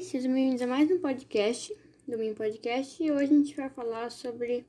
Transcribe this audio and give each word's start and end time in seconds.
Sejam 0.00 0.34
bem-vindos 0.34 0.60
a 0.60 0.66
mais 0.66 0.90
um 0.90 0.98
podcast 0.98 1.74
do 2.06 2.18
meu 2.18 2.34
podcast 2.34 3.02
e 3.02 3.10
hoje 3.10 3.24
a 3.24 3.26
gente 3.26 3.56
vai 3.56 3.70
falar 3.70 4.10
sobre. 4.10 4.66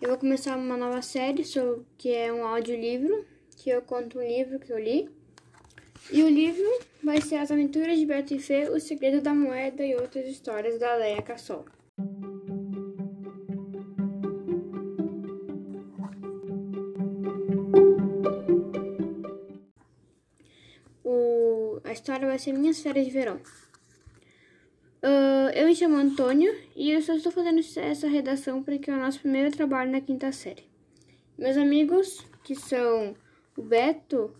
Eu 0.00 0.08
vou 0.08 0.18
começar 0.18 0.56
uma 0.56 0.76
nova 0.76 1.02
série 1.02 1.44
sobre 1.44 1.84
que 1.98 2.14
é 2.14 2.32
um 2.32 2.46
audiolivro, 2.46 3.26
que 3.58 3.68
eu 3.68 3.82
conto 3.82 4.18
um 4.18 4.22
livro 4.22 4.58
que 4.58 4.72
eu 4.72 4.78
li. 4.78 5.10
E 6.10 6.22
o 6.22 6.30
livro 6.30 6.64
vai 7.04 7.20
ser 7.20 7.36
As 7.36 7.50
Aventuras 7.50 7.98
de 7.98 8.06
Beto 8.06 8.32
e 8.32 8.38
Fê, 8.38 8.70
O 8.70 8.80
Segredo 8.80 9.20
da 9.20 9.34
Moeda 9.34 9.84
e 9.84 9.94
outras 9.94 10.26
histórias 10.26 10.78
da 10.78 10.94
Leia 10.94 11.20
Cassol. 11.20 11.66
O... 21.04 21.80
A 21.84 21.92
história 21.92 22.26
vai 22.26 22.38
ser 22.38 22.52
Minhas 22.54 22.80
Férias 22.80 23.04
de 23.04 23.12
Verão. 23.12 23.40
Eu 25.58 25.64
me 25.64 25.74
chamo 25.74 25.96
Antônio 25.96 26.54
e 26.76 26.90
eu 26.90 27.00
só 27.00 27.14
estou 27.14 27.32
fazendo 27.32 27.60
essa 27.60 28.06
redação 28.06 28.62
porque 28.62 28.90
é 28.90 28.94
o 28.94 28.98
nosso 28.98 29.20
primeiro 29.20 29.50
trabalho 29.50 29.90
na 29.90 30.02
quinta 30.02 30.30
série. 30.30 30.64
Meus 31.38 31.56
amigos, 31.56 32.20
que 32.44 32.54
são 32.54 33.16
o 33.56 33.62
Beto 33.62 34.36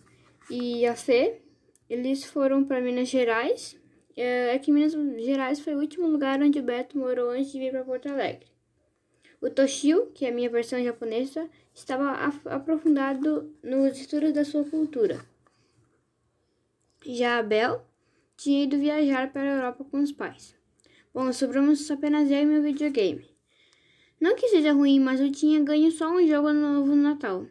e 0.47 0.85
a 0.85 0.95
Fê, 0.95 1.41
eles 1.89 2.23
foram 2.23 2.63
para 2.63 2.79
Minas 2.79 3.09
Gerais. 3.09 3.73
Uh, 4.11 4.53
é 4.53 4.59
que 4.59 4.71
Minas 4.71 4.93
Gerais 4.93 5.59
foi 5.59 5.73
o 5.73 5.79
último 5.79 6.05
lugar 6.05 6.39
onde 6.39 6.59
o 6.59 6.63
Beto 6.63 6.99
morou 6.99 7.31
antes 7.31 7.51
de 7.51 7.57
vir 7.57 7.71
para 7.71 7.83
Porto 7.83 8.07
Alegre. 8.09 8.45
O 9.41 9.49
Toshio, 9.49 10.11
que 10.13 10.23
é 10.23 10.29
a 10.29 10.31
minha 10.31 10.51
versão 10.51 10.83
japonesa, 10.83 11.49
estava 11.73 12.11
aprofundado 12.45 13.51
nos 13.63 13.97
estudos 13.97 14.33
da 14.33 14.45
sua 14.45 14.65
cultura. 14.65 15.19
Já 17.03 17.39
a 17.39 17.43
Bel 17.43 17.83
tinha 18.35 18.65
ido 18.65 18.77
viajar 18.77 19.33
para 19.33 19.41
a 19.41 19.55
Europa 19.55 19.83
com 19.83 19.99
os 19.99 20.11
pais. 20.11 20.56
Bom, 21.17 21.33
sobramos 21.33 21.89
apenas 21.89 22.29
eu 22.29 22.43
e 22.43 22.45
meu 22.45 22.61
videogame. 22.61 23.27
Não 24.21 24.35
que 24.35 24.49
seja 24.49 24.71
ruim, 24.71 24.99
mas 24.99 25.19
eu 25.19 25.31
tinha 25.31 25.59
ganho 25.63 25.89
só 25.89 26.11
um 26.11 26.27
jogo 26.27 26.53
novo 26.53 26.89
no 26.89 27.01
Natal. 27.01 27.47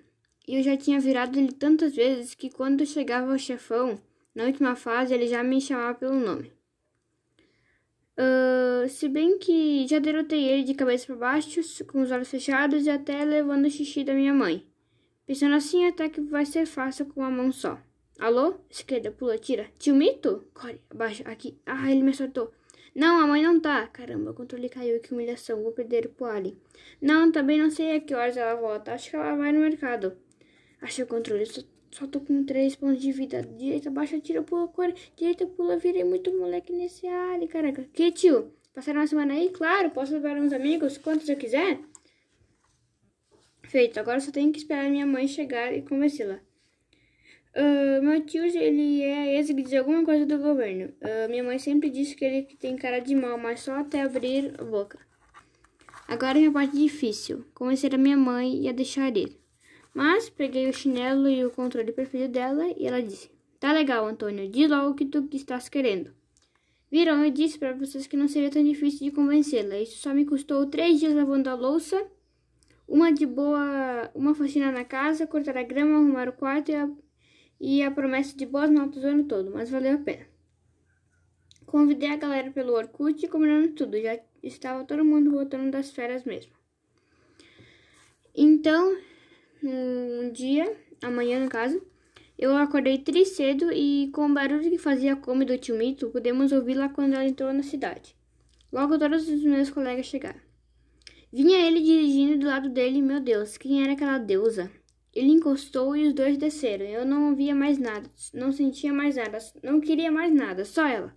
E 0.46 0.54
eu 0.54 0.62
já 0.62 0.76
tinha 0.76 1.00
virado 1.00 1.36
ele 1.36 1.50
tantas 1.50 1.96
vezes 1.96 2.32
que 2.32 2.48
quando 2.48 2.86
chegava 2.86 3.34
o 3.34 3.36
chefão, 3.36 4.00
na 4.32 4.44
última 4.44 4.76
fase, 4.76 5.12
ele 5.12 5.26
já 5.26 5.42
me 5.42 5.60
chamava 5.60 5.98
pelo 5.98 6.14
nome. 6.14 6.52
Uh, 8.16 8.88
se 8.88 9.08
bem 9.08 9.36
que 9.36 9.84
já 9.88 9.98
derrotei 9.98 10.44
ele 10.44 10.62
de 10.62 10.74
cabeça 10.74 11.06
para 11.06 11.16
baixo, 11.16 11.60
com 11.88 12.02
os 12.02 12.12
olhos 12.12 12.30
fechados 12.30 12.86
e 12.86 12.90
até 12.90 13.24
levando 13.24 13.64
o 13.64 13.70
xixi 13.70 14.04
da 14.04 14.14
minha 14.14 14.32
mãe. 14.32 14.64
Pensando 15.26 15.56
assim, 15.56 15.84
até 15.88 16.08
que 16.08 16.20
vai 16.20 16.46
ser 16.46 16.66
fácil 16.66 17.06
com 17.06 17.18
uma 17.18 17.32
mão 17.32 17.50
só. 17.50 17.76
Alô? 18.20 18.60
Esquerda, 18.70 19.10
pula, 19.10 19.36
tira. 19.36 19.66
Tio 19.76 19.96
Mito? 19.96 20.46
Corre, 20.54 20.80
abaixo, 20.88 21.24
aqui. 21.26 21.58
Ah, 21.66 21.90
ele 21.90 22.04
me 22.04 22.10
acertou. 22.10 22.52
Não, 22.96 23.20
a 23.20 23.26
mãe 23.26 23.42
não 23.42 23.60
tá. 23.60 23.86
Caramba, 23.88 24.30
o 24.30 24.34
controle 24.34 24.70
caiu. 24.70 24.98
Que 25.00 25.12
humilhação. 25.12 25.62
Vou 25.62 25.70
perder 25.70 26.06
o 26.06 26.08
Poali. 26.08 26.56
Não, 26.98 27.30
também 27.30 27.60
não 27.60 27.70
sei 27.70 27.94
a 27.94 28.00
que 28.00 28.14
horas 28.14 28.38
ela 28.38 28.54
volta. 28.54 28.94
Acho 28.94 29.10
que 29.10 29.16
ela 29.16 29.36
vai 29.36 29.52
no 29.52 29.60
mercado. 29.60 30.16
Achei 30.80 31.04
o 31.04 31.06
controle. 31.06 31.44
Só, 31.44 31.60
só 31.90 32.06
tô 32.06 32.20
com 32.20 32.42
três 32.44 32.74
pontos 32.74 33.02
de 33.02 33.12
vida. 33.12 33.42
Direita, 33.42 33.90
baixa, 33.90 34.18
tira, 34.18 34.42
pula, 34.42 34.66
corre. 34.68 34.94
Direita, 35.14 35.46
pula. 35.46 35.76
Virei 35.76 36.04
muito 36.04 36.32
moleque 36.32 36.72
nesse 36.72 37.06
ali, 37.06 37.46
caraca. 37.46 37.86
Que 37.92 38.10
tio? 38.10 38.50
Passaram 38.72 39.00
uma 39.00 39.06
semana 39.06 39.34
aí? 39.34 39.50
Claro, 39.50 39.90
posso 39.90 40.14
levar 40.14 40.38
uns 40.38 40.54
amigos? 40.54 40.96
Quantos 40.96 41.28
eu 41.28 41.36
quiser? 41.36 41.78
Feito. 43.64 44.00
Agora 44.00 44.20
só 44.20 44.32
tenho 44.32 44.50
que 44.50 44.58
esperar 44.58 44.88
minha 44.88 45.06
mãe 45.06 45.28
chegar 45.28 45.70
e 45.76 45.82
convencê-la. 45.82 46.40
Uh, 47.56 48.02
meu 48.02 48.20
tio, 48.26 48.44
ele 48.44 49.00
é 49.02 49.36
ex 49.36 49.46
de 49.46 49.76
alguma 49.78 50.04
coisa 50.04 50.26
do 50.26 50.36
governo. 50.36 50.92
Uh, 51.00 51.30
minha 51.30 51.42
mãe 51.42 51.58
sempre 51.58 51.88
disse 51.88 52.14
que 52.14 52.22
ele 52.22 52.42
tem 52.42 52.76
cara 52.76 52.98
de 52.98 53.14
mal, 53.14 53.38
mas 53.38 53.60
só 53.60 53.72
até 53.76 54.02
abrir 54.02 54.52
a 54.60 54.64
boca. 54.64 54.98
Agora 56.06 56.38
é 56.38 56.46
a 56.46 56.52
parte 56.52 56.76
difícil, 56.76 57.46
convencer 57.54 57.94
a 57.94 57.98
minha 57.98 58.16
mãe 58.16 58.60
e 58.60 58.68
a 58.68 58.72
deixar 58.72 59.16
ir. 59.16 59.40
Mas 59.94 60.28
peguei 60.28 60.68
o 60.68 60.72
chinelo 60.72 61.26
e 61.30 61.46
o 61.46 61.50
controle 61.50 61.92
perfeito 61.92 62.30
dela 62.30 62.66
e 62.76 62.86
ela 62.86 63.02
disse: 63.02 63.30
Tá 63.58 63.72
legal, 63.72 64.06
Antônio, 64.06 64.50
diz 64.50 64.68
logo 64.68 64.90
o 64.90 64.94
que 64.94 65.06
tu 65.06 65.26
estás 65.32 65.70
querendo. 65.70 66.14
Viram, 66.90 67.24
eu 67.24 67.30
disse 67.30 67.58
para 67.58 67.72
vocês 67.72 68.06
que 68.06 68.18
não 68.18 68.28
seria 68.28 68.50
tão 68.50 68.62
difícil 68.62 69.08
de 69.08 69.10
convencê-la. 69.10 69.78
Isso 69.78 69.96
só 69.96 70.12
me 70.12 70.26
custou 70.26 70.66
três 70.66 71.00
dias 71.00 71.14
lavando 71.14 71.48
a 71.48 71.54
louça, 71.54 72.06
uma 72.86 73.10
de 73.10 73.24
boa, 73.24 74.10
uma 74.14 74.34
faxina 74.34 74.70
na 74.70 74.84
casa, 74.84 75.26
cortar 75.26 75.56
a 75.56 75.62
grama, 75.62 75.96
arrumar 75.96 76.28
o 76.28 76.32
quarto 76.34 76.70
e 76.70 76.74
a 76.74 76.88
e 77.60 77.82
a 77.82 77.90
promessa 77.90 78.36
de 78.36 78.46
boas 78.46 78.70
notas 78.70 79.02
o 79.02 79.06
ano 79.06 79.24
todo, 79.24 79.50
mas 79.50 79.70
valeu 79.70 79.94
a 79.94 79.98
pena. 79.98 80.26
Convidei 81.64 82.10
a 82.10 82.16
galera 82.16 82.50
pelo 82.50 82.74
Orkut 82.74 83.24
e 83.24 83.28
combinando 83.28 83.72
tudo, 83.72 84.00
já 84.00 84.18
estava 84.42 84.84
todo 84.84 85.04
mundo 85.04 85.30
voltando 85.30 85.70
das 85.70 85.90
férias 85.90 86.24
mesmo. 86.24 86.52
Então, 88.34 88.96
um 89.62 90.30
dia, 90.32 90.76
amanhã 91.02 91.40
no 91.40 91.48
caso, 91.48 91.82
eu 92.38 92.54
acordei 92.56 92.98
triste 92.98 93.36
cedo 93.36 93.72
e 93.72 94.10
com 94.12 94.26
o 94.26 94.34
barulho 94.34 94.70
que 94.70 94.78
fazia 94.78 95.14
a 95.14 95.16
come 95.16 95.44
do 95.44 95.56
tio 95.56 95.76
Mito, 95.76 96.10
pudemos 96.10 96.52
ouvi-la 96.52 96.90
quando 96.90 97.14
ela 97.14 97.24
entrou 97.24 97.52
na 97.52 97.62
cidade. 97.62 98.14
Logo 98.70 98.98
todos 98.98 99.26
os 99.28 99.42
meus 99.42 99.70
colegas 99.70 100.06
chegaram. 100.06 100.40
Vinha 101.32 101.58
ele 101.66 101.80
dirigindo 101.80 102.38
do 102.38 102.46
lado 102.46 102.68
dele, 102.68 103.00
meu 103.00 103.20
Deus, 103.20 103.56
quem 103.56 103.82
era 103.82 103.94
aquela 103.94 104.18
deusa? 104.18 104.70
Ele 105.16 105.30
encostou 105.30 105.96
e 105.96 106.06
os 106.06 106.12
dois 106.12 106.36
desceram. 106.36 106.84
Eu 106.84 107.06
não 107.06 107.30
ouvia 107.30 107.54
mais 107.54 107.78
nada, 107.78 108.06
não 108.34 108.52
sentia 108.52 108.92
mais 108.92 109.16
nada, 109.16 109.38
não 109.62 109.80
queria 109.80 110.12
mais 110.12 110.30
nada, 110.30 110.62
só 110.62 110.86
ela. 110.86 111.16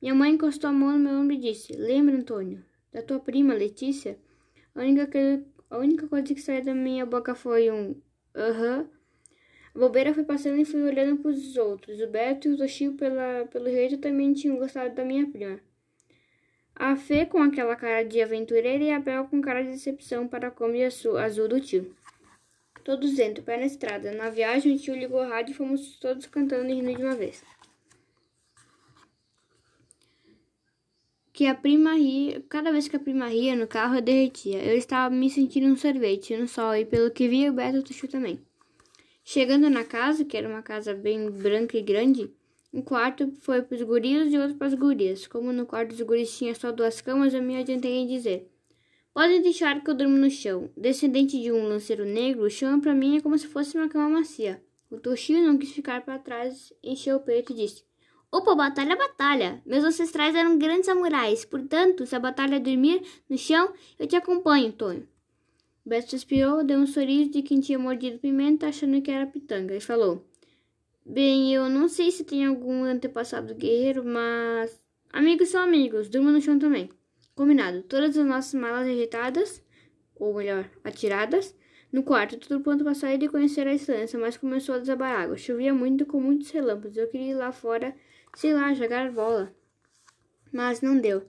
Minha 0.00 0.12
mãe 0.12 0.32
encostou 0.32 0.70
a 0.70 0.72
mão 0.72 0.92
no 0.92 0.98
meu 0.98 1.20
ombro 1.20 1.34
e 1.34 1.38
disse: 1.38 1.72
Lembra, 1.72 2.16
Antônio, 2.16 2.64
da 2.92 3.00
tua 3.00 3.20
prima 3.20 3.54
Letícia? 3.54 4.18
A 4.74 4.80
única, 4.80 5.06
que, 5.06 5.40
a 5.70 5.78
única 5.78 6.08
coisa 6.08 6.34
que 6.34 6.40
saiu 6.40 6.64
da 6.64 6.74
minha 6.74 7.06
boca 7.06 7.32
foi 7.32 7.70
um 7.70 7.94
aham. 8.34 8.88
A 9.72 9.78
bobeira 9.78 10.12
foi 10.12 10.24
passando 10.24 10.60
e 10.60 10.64
fui 10.64 10.82
olhando 10.82 11.22
para 11.22 11.30
os 11.30 11.56
outros. 11.56 12.00
O 12.00 12.08
Beto 12.08 12.48
e 12.48 12.54
o 12.54 12.56
Toshio, 12.56 12.94
pela, 12.94 13.46
pelo 13.52 13.70
jeito, 13.70 13.98
também 13.98 14.32
tinham 14.32 14.56
gostado 14.56 14.96
da 14.96 15.04
minha 15.04 15.30
prima. 15.30 15.60
A 16.74 16.96
Fê 16.96 17.24
com 17.24 17.38
aquela 17.38 17.76
cara 17.76 18.02
de 18.02 18.20
aventureira 18.20 18.82
e 18.82 18.90
a 18.90 18.98
Bel 18.98 19.26
com 19.26 19.40
cara 19.40 19.62
de 19.62 19.70
decepção 19.70 20.26
para 20.26 20.48
a 20.48 20.50
Kombi 20.50 20.82
azul 20.82 21.46
do 21.46 21.60
tio. 21.60 21.94
Todos 22.84 23.14
dentro, 23.14 23.44
pé 23.44 23.56
na 23.56 23.66
estrada. 23.66 24.12
Na 24.12 24.28
viagem, 24.28 24.74
o 24.74 24.78
tio 24.78 24.94
ligou 24.94 25.20
a 25.20 25.28
rádio 25.28 25.52
e 25.52 25.54
fomos 25.54 25.96
todos 25.98 26.26
cantando 26.26 26.68
e 26.68 26.74
rindo 26.74 26.96
de 26.96 27.02
uma 27.02 27.14
vez. 27.14 27.42
Que 31.32 31.46
a 31.46 31.54
prima 31.54 31.94
ria, 31.94 32.42
cada 32.48 32.72
vez 32.72 32.88
que 32.88 32.96
a 32.96 33.00
prima 33.00 33.28
ria 33.28 33.54
no 33.54 33.66
carro 33.66 33.96
eu 33.96 34.02
derretia. 34.02 34.62
Eu 34.62 34.76
estava 34.76 35.14
me 35.14 35.30
sentindo 35.30 35.66
um 35.66 35.76
sorvete 35.76 36.36
no 36.36 36.48
sol 36.48 36.74
e 36.74 36.84
pelo 36.84 37.10
que 37.10 37.28
via 37.28 37.50
o 37.50 37.54
Beto 37.54 37.82
Tuxu 37.82 38.08
também. 38.08 38.40
Chegando 39.24 39.70
na 39.70 39.84
casa, 39.84 40.24
que 40.24 40.36
era 40.36 40.48
uma 40.48 40.62
casa 40.62 40.92
bem 40.92 41.30
branca 41.30 41.78
e 41.78 41.82
grande, 41.82 42.30
um 42.72 42.82
quarto 42.82 43.32
foi 43.40 43.62
para 43.62 43.76
os 43.76 43.82
guris 43.82 44.32
e 44.32 44.38
outro 44.38 44.56
para 44.56 44.66
as 44.66 44.74
gurias. 44.74 45.26
Como 45.26 45.52
no 45.52 45.64
quarto 45.64 45.90
dos 45.90 46.00
guris 46.00 46.36
tinha 46.36 46.54
só 46.54 46.72
duas 46.72 47.00
camas, 47.00 47.32
eu 47.32 47.42
me 47.42 47.56
adiantei 47.56 47.92
em 47.98 48.06
dizer: 48.06 48.51
Pode 49.14 49.40
deixar 49.40 49.82
que 49.82 49.90
eu 49.90 49.94
durmo 49.94 50.16
no 50.16 50.30
chão. 50.30 50.70
Descendente 50.74 51.38
de 51.38 51.52
um 51.52 51.68
lanceiro 51.68 52.04
negro, 52.04 52.44
o 52.44 52.50
chão 52.50 52.80
para 52.80 52.94
mim 52.94 53.18
é 53.18 53.20
como 53.20 53.36
se 53.36 53.46
fosse 53.46 53.76
uma 53.76 53.88
cama 53.88 54.08
macia. 54.08 54.62
O 54.90 54.98
Toshio 54.98 55.42
não 55.42 55.58
quis 55.58 55.70
ficar 55.72 56.02
para 56.02 56.18
trás, 56.18 56.72
encheu 56.82 57.16
o 57.16 57.20
peito 57.20 57.52
e 57.52 57.56
disse: 57.56 57.84
Opa, 58.30 58.54
batalha, 58.54 58.96
batalha! 58.96 59.62
Meus 59.66 59.84
ancestrais 59.84 60.34
eram 60.34 60.56
grandes 60.56 60.86
samurais, 60.86 61.44
portanto, 61.44 62.06
se 62.06 62.16
a 62.16 62.18
batalha 62.18 62.58
dormir 62.58 63.02
no 63.28 63.36
chão, 63.36 63.74
eu 63.98 64.06
te 64.06 64.16
acompanho, 64.16 64.72
Tonho. 64.72 65.06
Beto 65.84 66.10
suspirou, 66.10 66.64
deu 66.64 66.78
um 66.78 66.86
sorriso 66.86 67.30
de 67.30 67.42
quem 67.42 67.60
tinha 67.60 67.78
mordido 67.78 68.18
pimenta, 68.18 68.68
achando 68.68 69.02
que 69.02 69.10
era 69.10 69.26
pitanga, 69.26 69.76
e 69.76 69.80
falou: 69.80 70.26
Bem, 71.04 71.52
eu 71.52 71.68
não 71.68 71.86
sei 71.88 72.10
se 72.10 72.24
tem 72.24 72.46
algum 72.46 72.84
antepassado 72.84 73.54
guerreiro, 73.54 74.02
mas. 74.02 74.80
Amigos 75.12 75.50
são 75.50 75.60
amigos, 75.60 76.08
durmo 76.08 76.30
no 76.30 76.40
chão 76.40 76.58
também. 76.58 76.88
Combinado. 77.34 77.82
Todas 77.82 78.16
as 78.16 78.26
nossas 78.26 78.54
malas 78.54 78.86
ajeitadas, 78.86 79.62
ou 80.14 80.34
melhor, 80.34 80.70
atiradas, 80.84 81.54
no 81.92 82.02
quarto, 82.02 82.38
tudo 82.38 82.62
pronto 82.62 82.84
para 82.84 82.94
sair 82.94 83.22
e 83.22 83.28
conhecer 83.28 83.66
a 83.66 83.74
estância, 83.74 84.18
mas 84.18 84.36
começou 84.36 84.74
a 84.74 84.78
desabar 84.78 85.20
água. 85.20 85.36
Chovia 85.36 85.74
muito 85.74 86.06
com 86.06 86.20
muitos 86.20 86.50
relâmpagos. 86.50 86.96
Eu 86.96 87.08
queria 87.08 87.32
ir 87.32 87.34
lá 87.34 87.52
fora, 87.52 87.94
sei 88.34 88.54
lá, 88.54 88.72
jogar 88.72 89.10
bola. 89.12 89.54
Mas 90.50 90.80
não 90.80 90.98
deu. 90.98 91.22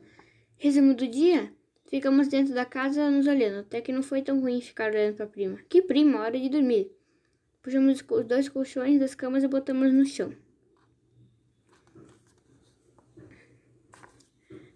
Resumo 0.55 0.94
do 0.94 1.07
dia? 1.07 1.53
Ficamos 1.88 2.27
dentro 2.27 2.53
da 2.53 2.65
casa 2.65 3.11
nos 3.11 3.27
olhando, 3.27 3.59
até 3.59 3.81
que 3.81 3.91
não 3.91 4.01
foi 4.01 4.21
tão 4.21 4.39
ruim 4.39 4.61
ficar 4.61 4.91
olhando 4.91 5.15
para 5.15 5.25
a 5.25 5.29
prima. 5.29 5.59
Que 5.69 5.81
prima, 5.81 6.21
hora 6.21 6.39
de 6.39 6.49
dormir. 6.49 6.91
Puxamos 7.61 8.03
os 8.09 8.25
dois 8.25 8.49
colchões 8.49 8.99
das 8.99 9.15
camas 9.15 9.44
e 9.44 9.47
botamos 9.47 9.94
no 9.94 10.06
chão. 10.06 10.33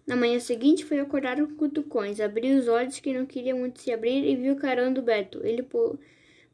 Na 0.08 0.16
manhã 0.16 0.40
seguinte 0.40 0.86
foi 0.86 0.98
acordar 1.00 1.36
com 1.36 1.54
cutucões, 1.54 2.18
abriu 2.18 2.58
os 2.58 2.66
olhos 2.66 2.98
que 2.98 3.12
não 3.12 3.26
queria 3.26 3.54
muito 3.54 3.78
se 3.78 3.92
abrir 3.92 4.24
e 4.24 4.34
viu 4.36 4.54
o 4.54 4.56
carão 4.56 4.90
do 4.90 5.02
Beto. 5.02 5.46
Ele 5.46 5.62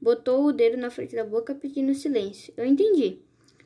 botou 0.01 0.45
o 0.45 0.53
dedo 0.53 0.77
na 0.77 0.91
frente 0.91 1.15
da 1.15 1.25
boca 1.25 1.55
pedindo 1.55 1.95
silêncio. 1.95 2.53
Eu 2.57 2.67
entendi. 2.67 3.21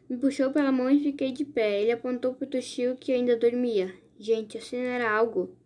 Me 0.07 0.19
puxou 0.19 0.51
pela 0.51 0.71
mão 0.71 0.91
e 0.91 1.01
fiquei 1.01 1.33
de 1.33 1.43
pé. 1.43 1.81
Ele 1.81 1.91
apontou 1.91 2.35
para 2.35 2.45
o 2.45 2.51
Toshio 2.51 2.97
que 2.97 3.13
ainda 3.13 3.35
dormia. 3.35 3.95
Gente, 4.21 4.59
assim 4.59 4.77
era 4.77 5.11
algo. 5.11 5.57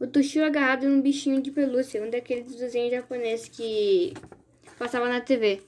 O 0.00 0.08
Toshio 0.08 0.44
agarrado 0.44 0.88
num 0.88 1.00
bichinho 1.00 1.40
de 1.40 1.52
pelúcia, 1.52 2.02
um 2.02 2.10
daqueles 2.10 2.56
desenhos 2.56 2.90
japoneses 2.90 3.48
que 3.48 4.12
passava 4.76 5.08
na 5.08 5.20
TV. 5.20 5.60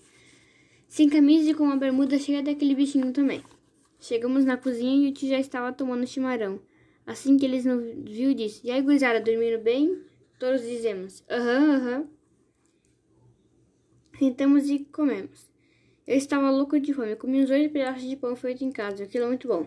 Sem 0.89 1.09
camisa 1.09 1.49
e 1.49 1.55
com 1.55 1.63
uma 1.63 1.77
bermuda 1.77 2.19
cheia 2.19 2.43
daquele 2.43 2.75
bichinho 2.75 3.13
também. 3.13 3.41
Chegamos 4.01 4.45
na 4.45 4.57
cozinha 4.57 5.07
e 5.07 5.11
o 5.11 5.15
tio 5.15 5.29
já 5.29 5.39
estava 5.39 5.73
tomando 5.73 6.09
chimarrão. 6.09 6.61
Assim 7.07 7.37
que 7.37 7.45
eles 7.45 7.65
nos 7.65 7.83
viu, 8.09 8.35
disse: 8.35 8.67
E 8.67 8.71
aí, 8.71 8.81
gurizada, 8.81 9.21
dormindo 9.21 9.63
bem? 9.63 10.03
Todos 10.39 10.63
dizemos: 10.63 11.23
Aham, 11.31 11.77
aham. 11.77 12.09
Sentamos 14.19 14.71
e 14.71 14.81
comemos. 14.81 15.51
Eu 16.07 16.17
estava 16.17 16.51
louco 16.51 16.79
de 16.79 16.93
fome. 16.93 17.17
Comi 17.17 17.43
uns 17.43 17.49
dois 17.49 17.71
pedaços 17.71 18.09
de 18.09 18.17
pão 18.17 18.37
feito 18.37 18.65
em 18.65 18.71
casa. 18.71 19.05
Aquilo 19.05 19.25
é 19.25 19.29
muito 19.29 19.49
bom. 19.49 19.67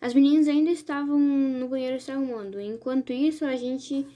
As 0.00 0.14
meninas 0.14 0.46
ainda 0.46 0.70
estavam 0.70 1.18
no 1.18 1.68
banheiro 1.68 2.00
se 2.00 2.10
arrumando. 2.10 2.60
Enquanto 2.60 3.12
isso, 3.12 3.44
a 3.44 3.56
gente, 3.56 4.06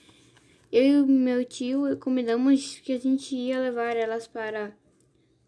eu 0.71 1.05
e 1.05 1.11
meu 1.11 1.45
tio, 1.45 1.97
combinamos 1.99 2.79
que 2.81 2.93
a 2.93 2.99
gente 2.99 3.35
ia 3.35 3.59
levar 3.59 3.97
elas 3.97 4.27
para 4.27 4.73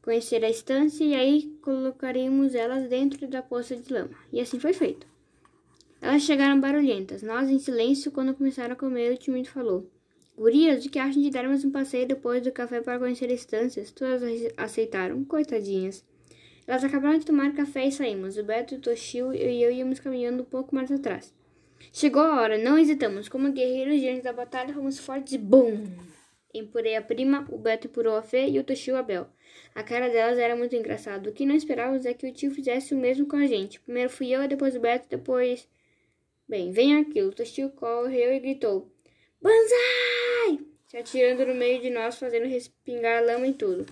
conhecer 0.03 0.44
a 0.44 0.50
estância 0.50 1.05
e 1.05 1.14
aí 1.14 1.59
colocaremos 1.62 2.55
elas 2.55 2.88
dentro 2.88 3.29
da 3.29 3.43
poça 3.43 3.76
de 3.76 3.93
lama. 3.93 4.11
E 4.32 4.41
assim 4.41 4.59
foi 4.59 4.73
feito. 4.73 5.12
Elas 6.02 6.22
chegaram 6.22 6.60
barulhentas. 6.60 7.22
Nós, 7.22 7.49
em 7.49 7.60
silêncio, 7.60 8.10
quando 8.10 8.34
começaram 8.34 8.72
a 8.72 8.76
comer, 8.76 9.12
o 9.12 9.16
tio 9.16 9.44
falou. 9.44 9.88
Gurias, 10.37 10.84
o 10.84 10.90
que 10.90 10.99
acham 10.99 11.22
de 11.22 11.31
darmos 11.31 11.64
um 11.64 11.70
passeio 11.70 12.08
depois 12.08 12.43
do 12.43 12.50
café 12.50 12.81
para 12.81 12.99
conhecer 12.99 13.31
estâncias? 13.31 13.93
Todas 13.93 14.20
aceitaram, 14.56 15.22
coitadinhas. 15.25 16.04
Elas 16.66 16.82
acabaram 16.82 17.20
de 17.20 17.25
tomar 17.25 17.54
café 17.54 17.87
e 17.87 17.93
saímos. 17.93 18.37
O 18.37 18.43
Beto, 18.43 18.75
o 18.75 18.81
Toshio 18.81 19.32
e 19.32 19.62
eu 19.62 19.70
íamos 19.70 20.00
caminhando 20.00 20.43
um 20.43 20.44
pouco 20.44 20.75
mais 20.75 20.90
atrás. 20.90 21.32
Chegou 21.93 22.22
a 22.22 22.40
hora, 22.40 22.58
não 22.58 22.76
hesitamos. 22.76 23.28
Como 23.28 23.52
guerreiros 23.52 24.00
diante 24.00 24.22
da 24.22 24.32
batalha, 24.32 24.75
fomos 24.75 24.99
fortes 24.99 25.34
e 25.34 25.38
BUM! 25.38 25.84
Empurei 26.52 26.96
a 26.96 27.02
prima, 27.02 27.46
o 27.49 27.56
Beto 27.56 27.87
empurrou 27.87 28.16
a 28.16 28.22
Fê 28.22 28.49
e 28.49 28.58
o 28.58 28.64
Toshio 28.64 28.96
a 28.96 29.04
Bel. 29.04 29.28
A 29.72 29.84
cara 29.84 30.08
delas 30.08 30.37
era 30.37 30.56
muito 30.56 30.75
engraçada. 30.75 31.31
O 31.31 31.32
que 31.32 31.46
não 31.46 31.54
esperávamos 31.54 32.04
é 32.04 32.12
que 32.12 32.26
o 32.26 32.32
tio 32.32 32.50
fizesse 32.50 32.93
o 32.93 32.99
mesmo 32.99 33.25
com 33.26 33.37
a 33.37 33.46
gente. 33.46 33.78
Primeiro 33.78 34.10
fui 34.10 34.31
eu, 34.31 34.49
depois 34.49 34.75
o 34.75 34.81
Beto, 34.81 35.06
depois... 35.08 35.69
Bem, 36.52 36.70
vem 36.70 36.96
aqui. 36.96 37.22
O 37.22 37.32
Toshio 37.32 37.70
correu 37.70 38.31
e 38.31 38.38
gritou. 38.38 38.87
Banzai! 39.40 40.60
Se 40.87 40.99
atirando 40.99 41.46
no 41.46 41.54
meio 41.54 41.81
de 41.81 41.88
nós, 41.88 42.19
fazendo 42.19 42.44
respingar 42.44 43.25
lama 43.25 43.46
em 43.46 43.54
tudo. 43.54 43.87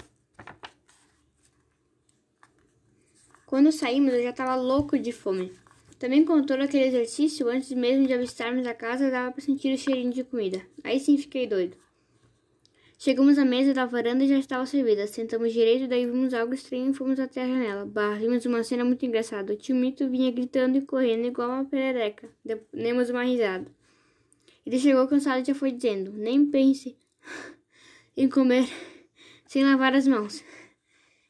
Quando 3.47 3.73
saímos, 3.73 4.13
eu 4.13 4.23
já 4.23 4.29
estava 4.29 4.57
louco 4.57 4.99
de 4.99 5.11
fome. 5.11 5.55
Também 5.99 6.23
com 6.23 6.45
todo 6.45 6.61
aquele 6.61 6.85
exercício, 6.85 7.49
antes 7.49 7.73
mesmo 7.73 8.07
de 8.07 8.13
avistarmos 8.13 8.67
a 8.67 8.75
casa, 8.75 9.11
dava 9.11 9.33
para 9.33 9.41
sentir 9.41 9.73
o 9.73 9.79
cheirinho 9.79 10.13
de 10.13 10.23
comida. 10.23 10.61
Aí 10.85 11.01
sim 11.01 11.17
fiquei 11.17 11.47
doido. 11.47 11.79
Chegamos 13.03 13.39
à 13.39 13.47
mesa 13.47 13.73
da 13.73 13.87
varanda 13.87 14.25
e 14.25 14.29
já 14.29 14.39
estava 14.39 14.67
servida. 14.67 15.07
Sentamos 15.07 15.55
direito, 15.55 15.89
daí 15.89 16.05
vimos 16.05 16.35
algo 16.35 16.53
estranho 16.53 16.91
e 16.91 16.93
fomos 16.93 17.19
até 17.19 17.43
a 17.43 17.47
janela. 17.47 17.87
Bah, 17.87 18.17
vimos 18.17 18.45
uma 18.45 18.63
cena 18.63 18.85
muito 18.85 19.07
engraçada. 19.07 19.55
O 19.55 19.57
tio 19.57 19.75
Mito 19.75 20.07
vinha 20.11 20.31
gritando 20.31 20.77
e 20.77 20.83
correndo 20.83 21.27
igual 21.27 21.49
uma 21.49 21.65
perereca. 21.65 22.29
Demos 22.75 23.09
uma 23.09 23.25
risada. 23.25 23.67
Ele 24.67 24.79
chegou 24.79 25.09
cansado 25.09 25.41
e 25.41 25.47
já 25.47 25.55
foi 25.55 25.73
dizendo: 25.73 26.13
Nem 26.13 26.51
pense 26.51 26.95
em 28.15 28.29
comer 28.29 28.69
sem 29.47 29.65
lavar 29.65 29.95
as 29.95 30.07
mãos. 30.07 30.45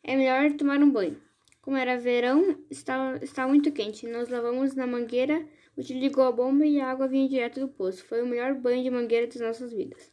É 0.03 0.17
melhor 0.17 0.53
tomar 0.55 0.81
um 0.81 0.91
banho. 0.91 1.23
Como 1.63 1.77
era 1.77 1.97
verão, 1.97 2.59
estava, 2.69 3.47
muito 3.47 3.71
quente. 3.71 4.09
Nós 4.09 4.29
lavamos 4.29 4.75
na 4.75 4.89
mangueira, 4.89 5.47
o 5.77 5.85
tio 5.85 6.01
ligou 6.01 6.25
a 6.25 6.33
bomba 6.33 6.67
e 6.67 6.81
a 6.81 6.91
água 6.91 7.07
vinha 7.07 7.29
direto 7.29 7.61
do 7.61 7.69
poço. 7.69 8.05
Foi 8.07 8.21
o 8.23 8.27
melhor 8.27 8.57
banho 8.57 8.83
de 8.83 8.91
mangueira 8.91 9.29
das 9.29 9.41
nossas 9.41 9.73
vidas. 9.73 10.11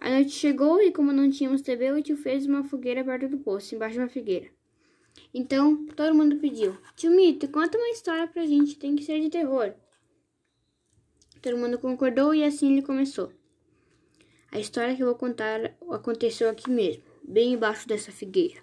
A 0.00 0.08
noite 0.08 0.30
chegou 0.30 0.80
e, 0.80 0.90
como 0.90 1.12
não 1.12 1.28
tínhamos 1.28 1.60
TV, 1.60 1.92
o 1.92 2.02
tio 2.02 2.16
fez 2.16 2.46
uma 2.46 2.64
fogueira 2.64 3.04
perto 3.04 3.28
do 3.28 3.36
poço, 3.36 3.74
embaixo 3.74 3.96
de 3.96 4.00
uma 4.00 4.08
figueira. 4.08 4.48
Então, 5.34 5.84
todo 5.94 6.14
mundo 6.14 6.36
pediu: 6.36 6.74
Tio 6.96 7.10
Mito, 7.10 7.46
conta 7.48 7.76
uma 7.76 7.90
história 7.90 8.26
pra 8.26 8.46
gente, 8.46 8.78
tem 8.78 8.96
que 8.96 9.04
ser 9.04 9.20
de 9.20 9.28
terror. 9.28 9.74
Todo 11.42 11.58
mundo 11.58 11.78
concordou 11.78 12.34
e 12.34 12.42
assim 12.42 12.72
ele 12.72 12.82
começou. 12.82 13.30
A 14.50 14.58
história 14.58 14.96
que 14.96 15.02
eu 15.02 15.06
vou 15.06 15.16
contar 15.16 15.76
aconteceu 15.90 16.48
aqui 16.48 16.70
mesmo, 16.70 17.02
bem 17.22 17.52
embaixo 17.52 17.86
dessa 17.86 18.10
figueira. 18.10 18.62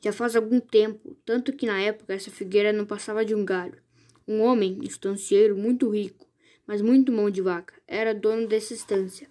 Já 0.00 0.12
faz 0.12 0.36
algum 0.36 0.60
tempo, 0.60 1.16
tanto 1.24 1.52
que 1.52 1.66
na 1.66 1.80
época 1.80 2.14
essa 2.14 2.30
figueira 2.30 2.72
não 2.72 2.86
passava 2.86 3.24
de 3.24 3.34
um 3.34 3.44
galho. 3.44 3.82
Um 4.26 4.40
homem, 4.40 4.78
estancieiro, 4.82 5.56
muito 5.56 5.90
rico, 5.90 6.28
mas 6.64 6.80
muito 6.80 7.10
mão 7.10 7.28
de 7.28 7.42
vaca, 7.42 7.74
era 7.88 8.14
dono 8.14 8.46
dessa 8.46 8.72
estância. 8.72 9.28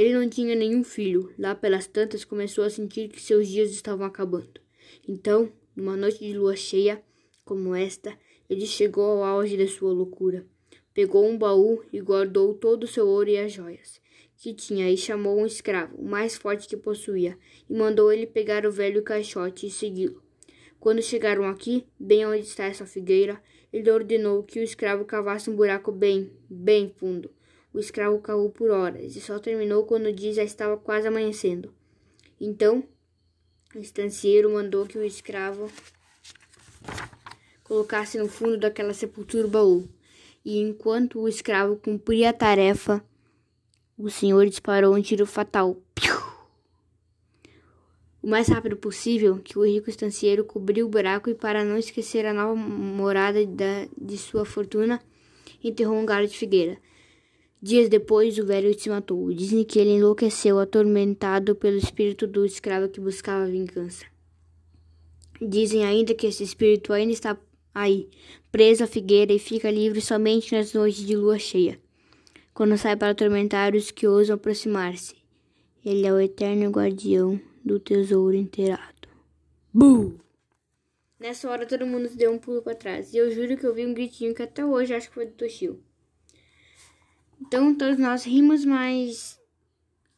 Ele 0.00 0.14
não 0.14 0.26
tinha 0.26 0.54
nenhum 0.54 0.82
filho. 0.82 1.30
Lá 1.38 1.54
pelas 1.54 1.86
tantas 1.86 2.24
começou 2.24 2.64
a 2.64 2.70
sentir 2.70 3.10
que 3.10 3.20
seus 3.20 3.46
dias 3.46 3.70
estavam 3.70 4.06
acabando. 4.06 4.58
Então, 5.06 5.52
numa 5.76 5.94
noite 5.94 6.20
de 6.20 6.32
lua 6.32 6.56
cheia 6.56 7.02
como 7.44 7.74
esta, 7.74 8.16
ele 8.48 8.64
chegou 8.64 9.04
ao 9.04 9.22
auge 9.22 9.58
de 9.58 9.68
sua 9.68 9.92
loucura. 9.92 10.46
Pegou 10.94 11.28
um 11.28 11.36
baú 11.36 11.84
e 11.92 12.00
guardou 12.00 12.54
todo 12.54 12.84
o 12.84 12.86
seu 12.86 13.06
ouro 13.06 13.28
e 13.28 13.36
as 13.36 13.52
joias 13.52 14.00
que 14.38 14.54
tinha 14.54 14.90
e 14.90 14.96
chamou 14.96 15.38
um 15.38 15.44
escravo, 15.44 15.94
o 15.98 16.08
mais 16.08 16.34
forte 16.34 16.66
que 16.66 16.74
possuía, 16.74 17.36
e 17.68 17.74
mandou 17.74 18.10
ele 18.10 18.26
pegar 18.26 18.64
o 18.64 18.72
velho 18.72 19.02
caixote 19.02 19.66
e 19.66 19.70
segui-lo. 19.70 20.22
Quando 20.80 21.02
chegaram 21.02 21.44
aqui, 21.44 21.86
bem 21.98 22.24
onde 22.24 22.44
está 22.44 22.64
essa 22.64 22.86
figueira, 22.86 23.38
ele 23.70 23.90
ordenou 23.90 24.42
que 24.42 24.58
o 24.58 24.62
escravo 24.62 25.04
cavasse 25.04 25.50
um 25.50 25.54
buraco 25.54 25.92
bem, 25.92 26.32
bem 26.48 26.88
fundo. 26.88 27.30
O 27.72 27.78
escravo 27.78 28.18
cavou 28.18 28.50
por 28.50 28.70
horas 28.70 29.14
e 29.14 29.20
só 29.20 29.38
terminou 29.38 29.84
quando 29.84 30.06
o 30.06 30.12
dia 30.12 30.32
já 30.32 30.42
estava 30.42 30.76
quase 30.76 31.06
amanhecendo. 31.06 31.72
Então, 32.40 32.82
o 33.74 33.78
estancieiro 33.78 34.50
mandou 34.50 34.86
que 34.86 34.98
o 34.98 35.04
escravo 35.04 35.70
colocasse 37.62 38.18
no 38.18 38.28
fundo 38.28 38.58
daquela 38.58 38.92
sepultura 38.92 39.46
o 39.46 39.50
baú 39.50 39.88
e 40.44 40.58
enquanto 40.58 41.20
o 41.20 41.28
escravo 41.28 41.76
cumpria 41.76 42.30
a 42.30 42.32
tarefa, 42.32 43.04
o 43.96 44.10
senhor 44.10 44.46
disparou 44.46 44.94
um 44.94 45.02
tiro 45.02 45.26
fatal. 45.26 45.76
O 48.22 48.26
mais 48.26 48.48
rápido 48.48 48.76
possível, 48.76 49.38
que 49.38 49.58
o 49.58 49.64
rico 49.64 49.88
estancieiro 49.88 50.44
cobriu 50.44 50.86
o 50.86 50.88
buraco 50.90 51.30
e, 51.30 51.34
para 51.34 51.64
não 51.64 51.78
esquecer 51.78 52.26
a 52.26 52.34
nova 52.34 52.54
morada 52.54 53.46
da, 53.46 53.88
de 53.96 54.18
sua 54.18 54.44
fortuna, 54.44 55.00
enterrou 55.64 55.96
um 55.96 56.04
galho 56.04 56.28
de 56.28 56.36
figueira. 56.36 56.76
Dias 57.62 57.90
depois, 57.90 58.38
o 58.38 58.46
velho 58.46 58.78
se 58.78 58.88
matou. 58.88 59.30
Dizem 59.34 59.64
que 59.64 59.78
ele 59.78 59.90
enlouqueceu, 59.90 60.58
atormentado 60.58 61.54
pelo 61.54 61.76
espírito 61.76 62.26
do 62.26 62.46
escravo 62.46 62.88
que 62.88 63.00
buscava 63.00 63.46
vingança. 63.46 64.06
Dizem 65.40 65.84
ainda 65.84 66.14
que 66.14 66.26
esse 66.26 66.42
espírito 66.42 66.92
ainda 66.92 67.12
está 67.12 67.38
aí, 67.74 68.08
preso 68.50 68.84
à 68.84 68.86
figueira 68.86 69.32
e 69.32 69.38
fica 69.38 69.70
livre 69.70 70.00
somente 70.00 70.54
nas 70.54 70.72
noites 70.72 71.06
de 71.06 71.14
lua 71.14 71.38
cheia, 71.38 71.78
quando 72.54 72.76
sai 72.78 72.96
para 72.96 73.10
atormentar 73.10 73.74
os 73.74 73.90
que 73.90 74.06
ousam 74.06 74.36
aproximar-se. 74.36 75.16
Ele 75.84 76.06
é 76.06 76.12
o 76.12 76.20
eterno 76.20 76.70
guardião 76.70 77.40
do 77.64 77.78
tesouro 77.78 78.36
enterrado. 78.36 79.08
Bum! 79.72 80.14
Nessa 81.18 81.48
hora 81.50 81.66
todo 81.66 81.86
mundo 81.86 82.08
deu 82.14 82.32
um 82.32 82.38
pulo 82.38 82.62
para 82.62 82.74
trás, 82.74 83.12
e 83.12 83.18
eu 83.18 83.30
juro 83.30 83.56
que 83.56 83.66
eu 83.66 83.74
vi 83.74 83.86
um 83.86 83.94
gritinho 83.94 84.34
que 84.34 84.42
até 84.42 84.64
hoje 84.64 84.94
acho 84.94 85.08
que 85.08 85.14
foi 85.14 85.26
do 85.26 85.32
Toshio. 85.32 85.78
Então 87.40 87.74
todos 87.74 87.98
nós 87.98 88.24
rimos, 88.24 88.64
mas 88.64 89.40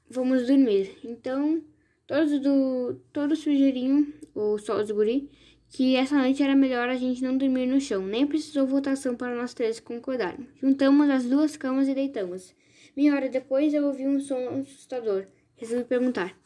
vamos 0.08 0.46
dormir. 0.46 0.98
Então 1.04 1.62
todos 2.06 2.40
do 2.40 2.94
todos 3.12 3.38
sugeriam, 3.38 4.06
ou 4.34 4.58
só 4.58 4.80
os 4.80 4.90
guri, 4.90 5.30
que 5.68 5.96
essa 5.96 6.16
noite 6.16 6.42
era 6.42 6.54
melhor 6.54 6.88
a 6.88 6.96
gente 6.96 7.22
não 7.22 7.38
dormir 7.38 7.66
no 7.66 7.80
chão. 7.80 8.04
Nem 8.04 8.26
precisou 8.26 8.66
votação 8.66 9.16
para 9.16 9.34
nós 9.34 9.54
três 9.54 9.80
concordarmos. 9.80 10.46
Juntamos 10.60 11.08
as 11.08 11.24
duas 11.24 11.56
camas 11.56 11.88
e 11.88 11.94
deitamos. 11.94 12.54
Meia 12.94 13.14
hora 13.14 13.28
depois 13.28 13.72
eu 13.72 13.86
ouvi 13.86 14.06
um 14.06 14.20
som 14.20 14.60
assustador. 14.60 15.26
Resolvi 15.56 15.84
perguntar: 15.84 16.36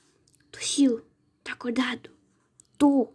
Toshio, 0.52 1.02
tá 1.42 1.52
acordado? 1.52 2.11
Tô. 2.78 3.09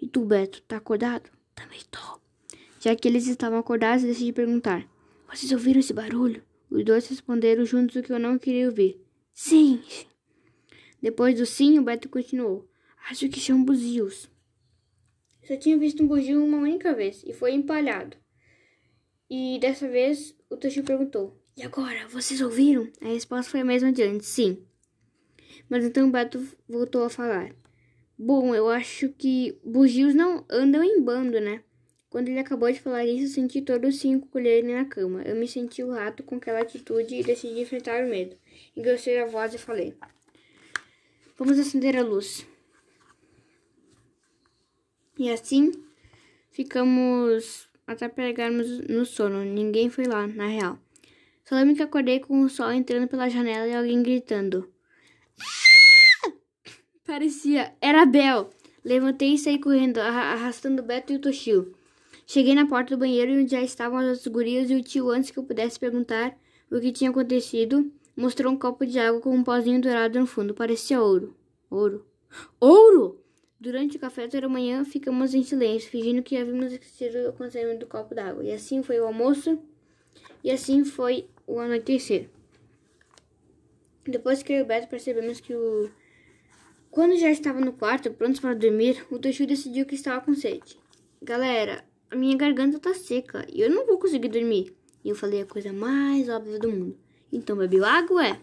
E 0.00 0.08
tu, 0.08 0.24
Beto, 0.24 0.62
tá 0.62 0.78
acordado? 0.78 1.30
Também 1.54 1.80
tô. 1.90 2.20
Já 2.80 2.96
que 2.96 3.06
eles 3.06 3.28
estavam 3.28 3.58
acordados, 3.58 4.02
decidi 4.02 4.32
perguntar: 4.32 4.88
Vocês 5.28 5.52
ouviram 5.52 5.78
esse 5.78 5.92
barulho? 5.92 6.42
Os 6.72 6.82
dois 6.86 7.06
responderam 7.06 7.66
juntos 7.66 7.96
o 7.96 8.02
que 8.02 8.10
eu 8.10 8.18
não 8.18 8.38
queria 8.38 8.64
ouvir. 8.64 8.98
Sim. 9.34 9.82
Depois 11.02 11.38
do 11.38 11.44
sim, 11.44 11.78
o 11.78 11.82
Beto 11.82 12.08
continuou: 12.08 12.66
Acho 13.10 13.28
que 13.28 13.38
são 13.38 13.62
buzios. 13.62 14.30
Só 15.46 15.54
tinha 15.54 15.76
visto 15.76 16.02
um 16.02 16.06
bugio 16.06 16.42
uma 16.42 16.56
única 16.56 16.94
vez 16.94 17.22
e 17.26 17.34
foi 17.34 17.52
empalhado. 17.52 18.16
E 19.28 19.58
dessa 19.60 19.86
vez 19.86 20.34
o 20.48 20.56
Toshio 20.56 20.82
perguntou: 20.82 21.38
E 21.54 21.62
agora, 21.62 22.08
vocês 22.08 22.40
ouviram? 22.40 22.88
A 23.02 23.08
resposta 23.08 23.50
foi 23.50 23.60
a 23.60 23.64
mesma 23.66 23.92
de 23.92 24.02
antes: 24.02 24.28
sim. 24.28 24.64
Mas 25.68 25.84
então 25.84 26.08
o 26.08 26.10
Beto 26.10 26.42
voltou 26.66 27.04
a 27.04 27.10
falar: 27.10 27.54
Bom, 28.18 28.54
eu 28.54 28.70
acho 28.70 29.10
que 29.10 29.60
bugios 29.62 30.14
não 30.14 30.46
andam 30.48 30.82
em 30.82 31.02
bando, 31.02 31.38
né? 31.38 31.62
Quando 32.12 32.28
ele 32.28 32.40
acabou 32.40 32.70
de 32.70 32.78
falar 32.78 33.06
isso, 33.06 33.32
senti 33.32 33.62
todos 33.62 33.94
os 33.94 34.00
cinco 34.02 34.28
colherem 34.28 34.74
na 34.74 34.84
cama. 34.84 35.22
Eu 35.22 35.34
me 35.34 35.48
senti 35.48 35.82
o 35.82 35.90
rato 35.90 36.22
com 36.22 36.36
aquela 36.36 36.60
atitude 36.60 37.14
e 37.14 37.24
decidi 37.24 37.62
enfrentar 37.62 38.04
o 38.04 38.06
medo. 38.10 38.36
Engrossei 38.76 39.18
a 39.18 39.24
voz 39.24 39.54
e 39.54 39.58
falei: 39.58 39.94
Vamos 41.38 41.58
acender 41.58 41.96
a 41.96 42.02
luz. 42.02 42.46
E 45.18 45.30
assim 45.30 45.72
ficamos 46.50 47.66
até 47.86 48.10
pegarmos 48.10 48.80
no 48.80 49.06
sono. 49.06 49.42
Ninguém 49.42 49.88
foi 49.88 50.04
lá, 50.04 50.26
na 50.26 50.48
real. 50.48 50.78
Só 51.46 51.54
lembro 51.54 51.74
que 51.74 51.82
acordei 51.82 52.20
com 52.20 52.42
o 52.42 52.50
sol 52.50 52.70
entrando 52.70 53.08
pela 53.08 53.30
janela 53.30 53.66
e 53.66 53.74
alguém 53.74 54.02
gritando. 54.02 54.70
Parecia. 57.06 57.74
Era 57.80 58.04
Bel. 58.04 58.50
Levantei 58.84 59.32
e 59.32 59.38
saí 59.38 59.58
correndo, 59.58 59.96
arrastando 59.96 60.82
Beto 60.82 61.14
e 61.14 61.16
o 61.16 61.18
Toshio. 61.18 61.74
Cheguei 62.26 62.54
na 62.54 62.66
porta 62.66 62.96
do 62.96 63.00
banheiro 63.00 63.32
onde 63.32 63.50
já 63.50 63.60
estavam 63.60 63.98
as 63.98 64.06
outras 64.06 64.26
gurias 64.26 64.70
e 64.70 64.74
o 64.74 64.82
tio, 64.82 65.10
antes 65.10 65.30
que 65.30 65.38
eu 65.38 65.44
pudesse 65.44 65.78
perguntar 65.78 66.38
o 66.70 66.80
que 66.80 66.92
tinha 66.92 67.10
acontecido, 67.10 67.92
mostrou 68.16 68.52
um 68.52 68.58
copo 68.58 68.86
de 68.86 68.98
água 68.98 69.20
com 69.20 69.34
um 69.34 69.44
pozinho 69.44 69.80
dourado 69.80 70.18
no 70.18 70.26
fundo. 70.26 70.54
Parecia 70.54 71.00
ouro. 71.00 71.36
Ouro. 71.70 72.06
Ouro! 72.58 73.22
Durante 73.60 73.96
o 73.96 74.00
café 74.00 74.26
da 74.26 74.48
manhã, 74.48 74.84
ficamos 74.84 75.34
em 75.34 75.42
silêncio, 75.44 75.90
fingindo 75.90 76.22
que 76.22 76.36
havíamos 76.36 76.72
esquecido 76.72 77.26
o 77.26 77.28
acontecimento 77.28 77.80
do 77.80 77.86
copo 77.86 78.14
d'água. 78.14 78.42
E 78.42 78.50
assim 78.50 78.82
foi 78.82 78.98
o 78.98 79.06
almoço, 79.06 79.58
e 80.42 80.50
assim 80.50 80.84
foi 80.84 81.28
o 81.46 81.60
anoitecer. 81.60 82.28
Depois 84.04 84.42
que 84.42 84.52
eu 84.52 84.58
e 84.58 84.62
o 84.62 84.66
Beto 84.66 84.88
percebemos 84.88 85.40
que 85.40 85.54
o... 85.54 85.88
Quando 86.90 87.16
já 87.16 87.30
estava 87.30 87.60
no 87.60 87.72
quarto, 87.72 88.10
prontos 88.12 88.40
para 88.40 88.54
dormir, 88.54 89.06
o 89.10 89.18
Toshio 89.18 89.46
decidiu 89.46 89.86
que 89.86 89.94
estava 89.94 90.20
com 90.20 90.34
sede. 90.34 90.76
Galera, 91.22 91.84
a 92.12 92.16
minha 92.16 92.36
garganta 92.36 92.78
tá 92.78 92.92
seca 92.92 93.46
e 93.50 93.62
eu 93.62 93.70
não 93.70 93.86
vou 93.86 93.98
conseguir 93.98 94.28
dormir. 94.28 94.76
E 95.02 95.08
eu 95.08 95.14
falei 95.14 95.40
a 95.40 95.46
coisa 95.46 95.72
mais 95.72 96.28
óbvia 96.28 96.58
do 96.58 96.70
mundo. 96.70 96.98
Então 97.32 97.56
bebeu 97.56 97.86
água, 97.86 98.26
é? 98.26 98.40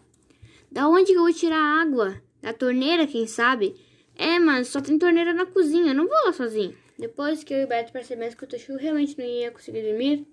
Da 0.72 0.88
onde 0.88 1.12
que 1.12 1.18
eu 1.18 1.22
vou 1.22 1.32
tirar 1.32 1.82
água? 1.82 2.20
Da 2.42 2.52
torneira, 2.52 3.06
quem 3.06 3.28
sabe? 3.28 3.76
É, 4.16 4.40
mas 4.40 4.70
só 4.70 4.82
tem 4.82 4.98
torneira 4.98 5.34
na 5.34 5.46
cozinha, 5.46 5.92
eu 5.92 5.96
não 5.96 6.08
vou 6.08 6.18
lá 6.26 6.34
sozinho. 6.34 6.76
Depois 6.98 7.44
que 7.44 7.54
eu 7.54 7.60
e 7.60 7.66
o 7.66 7.68
Beto 7.68 7.94
percebemos 7.94 8.34
que 8.34 8.44
o 8.44 8.48
Toshio 8.48 8.76
realmente 8.76 9.16
não 9.18 9.24
ia 9.24 9.52
conseguir 9.52 9.84
dormir, 9.84 10.28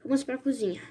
fomos 0.00 0.24
para 0.24 0.36
cozinha. 0.36 0.82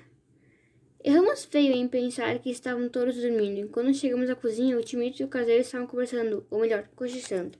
Erramos 1.04 1.44
feio 1.44 1.74
em 1.74 1.88
pensar 1.90 2.40
que 2.40 2.50
estavam 2.50 2.88
todos 2.88 3.18
dormindo. 3.18 3.66
E 3.66 3.68
quando 3.68 3.94
chegamos 3.94 4.30
à 4.30 4.36
cozinha, 4.36 4.78
o 4.78 4.84
Timito 4.84 5.22
e 5.22 5.26
o 5.26 5.28
caseiro 5.28 5.62
estavam 5.62 5.88
conversando, 5.88 6.46
ou 6.50 6.62
melhor, 6.62 6.88
cochichando. 6.96 7.58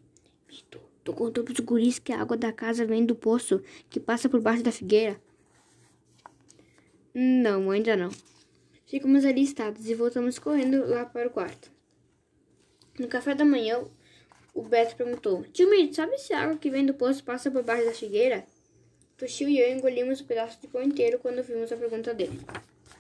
Mito, 0.48 0.80
tô 1.04 1.14
contando 1.14 1.46
pros 1.46 1.60
guris 1.60 2.00
que 2.00 2.12
a 2.12 2.22
água 2.22 2.38
da 2.38 2.52
casa 2.52 2.86
vem 2.86 3.06
do 3.06 3.16
poço 3.16 3.62
que 3.90 4.00
passa 4.00 4.30
por 4.30 4.42
baixo 4.42 4.64
da 4.64 4.72
figueira. 4.72 5.20
Não, 7.14 7.70
ainda 7.72 7.96
não. 7.96 8.10
Ficamos 8.86 9.26
ali 9.26 9.44
estados 9.44 9.90
e 9.90 9.96
voltamos 9.96 10.40
correndo 10.40 10.86
lá 10.88 11.06
para 11.06 11.28
o 11.28 11.32
quarto. 11.32 11.72
No 13.00 13.08
café 13.08 13.34
da 13.34 13.46
manhã, 13.46 13.84
o 14.54 14.64
Beto 14.64 14.96
perguntou: 14.96 15.44
Tio 15.52 15.70
Mito, 15.70 15.96
sabe 15.96 16.18
se 16.18 16.34
a 16.34 16.44
água 16.44 16.58
que 16.58 16.70
vem 16.70 16.86
do 16.86 16.94
poço 16.94 17.24
passa 17.24 17.50
por 17.50 17.64
baixo 17.64 17.86
da 17.86 17.94
figueira? 17.94 18.46
Toshio 19.18 19.48
e 19.48 19.60
eu 19.60 19.72
engolimos 19.72 20.20
um 20.20 20.26
pedaço 20.26 20.60
de 20.60 20.68
pão 20.68 20.82
inteiro 20.82 21.20
quando 21.20 21.44
vimos 21.44 21.72
a 21.72 21.78
pergunta 21.78 22.14
dele. 22.14 22.40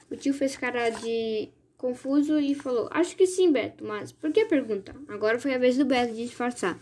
O 0.10 0.16
tio 0.16 0.34
fez 0.34 0.56
cara 0.56 0.90
de 0.90 1.50
confuso 1.78 2.40
e 2.40 2.54
falou: 2.56 2.88
Acho 2.92 3.16
que 3.16 3.26
sim, 3.26 3.52
Beto, 3.52 3.84
mas 3.84 4.12
por 4.12 4.32
que 4.32 4.46
pergunta? 4.46 4.96
Agora 5.08 5.40
foi 5.40 5.54
a 5.54 5.58
vez 5.58 5.78
do 5.78 5.86
Beto 5.86 6.14
de 6.14 6.24
disfarçar. 6.24 6.80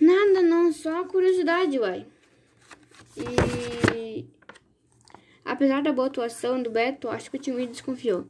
Nada, 0.00 0.42
não, 0.42 0.72
só 0.72 1.04
curiosidade, 1.04 1.78
uai. 1.78 2.06
E. 3.16 4.26
Apesar 5.44 5.82
da 5.82 5.92
boa 5.92 6.06
atuação 6.06 6.62
do 6.62 6.70
Beto, 6.70 7.08
acho 7.08 7.30
que 7.30 7.36
o 7.36 7.40
time 7.40 7.66
desconfiou. 7.66 8.26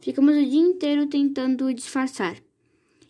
Ficamos 0.00 0.36
o 0.36 0.44
dia 0.44 0.60
inteiro 0.60 1.06
tentando 1.06 1.72
disfarçar. 1.72 2.36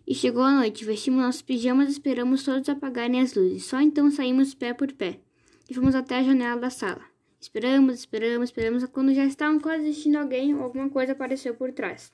E 0.06 0.14
chegou 0.14 0.42
a 0.42 0.52
noite, 0.52 0.84
vestimos 0.84 1.20
nossos 1.20 1.42
pijamas 1.42 1.88
e 1.88 1.92
esperamos 1.92 2.44
todos 2.44 2.68
apagarem 2.68 3.20
as 3.20 3.34
luzes. 3.34 3.64
Só 3.64 3.80
então 3.80 4.10
saímos 4.10 4.54
pé 4.54 4.72
por 4.72 4.92
pé 4.92 5.18
e 5.68 5.74
fomos 5.74 5.94
até 5.94 6.18
a 6.18 6.22
janela 6.22 6.60
da 6.60 6.70
sala. 6.70 7.02
Esperamos, 7.40 7.96
esperamos, 7.96 8.50
esperamos. 8.50 8.84
Quando 8.86 9.12
já 9.12 9.24
estavam 9.24 9.58
quase 9.58 9.88
assistindo 9.88 10.16
alguém, 10.16 10.52
alguma 10.52 10.88
coisa 10.88 11.12
apareceu 11.12 11.54
por 11.54 11.72
trás 11.72 12.12